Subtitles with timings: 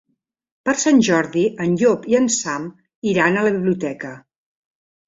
[0.69, 2.67] Per Sant Jordi en Llop i en Sam
[3.13, 4.17] iran a la biblioteca.